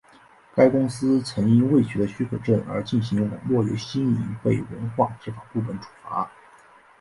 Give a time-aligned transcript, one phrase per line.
[0.55, 6.27] 该公司曾因未取得许可证而进行网络游戏经营被文化执法部门处罚。